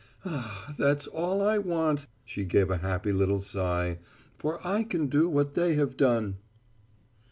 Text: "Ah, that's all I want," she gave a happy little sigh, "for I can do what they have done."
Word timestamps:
"Ah, 0.25 0.73
that's 0.79 1.05
all 1.05 1.43
I 1.43 1.59
want," 1.59 2.07
she 2.25 2.43
gave 2.43 2.71
a 2.71 2.77
happy 2.77 3.11
little 3.13 3.39
sigh, 3.39 3.99
"for 4.39 4.59
I 4.67 4.81
can 4.81 5.05
do 5.09 5.29
what 5.29 5.53
they 5.53 5.75
have 5.75 5.95
done." 5.95 6.37